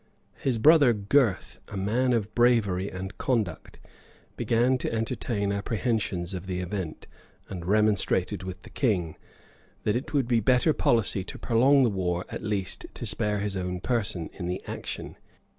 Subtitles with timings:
[0.39, 3.79] His brother Gurth, a man of bravery and conduct,
[4.35, 7.05] began to entertain apprehensions of the event;
[7.49, 9.15] and remonstrated with the king,
[9.83, 13.55] that it would be better policy to prolong the war; at least, to spare his
[13.55, 15.17] own person in the action.